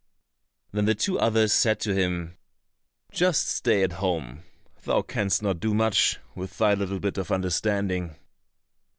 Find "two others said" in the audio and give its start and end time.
0.95-1.79